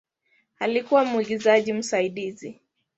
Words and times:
Alikuwa 0.59 1.05
mwigizaji 1.05 1.73
msaidizi. 1.73 2.61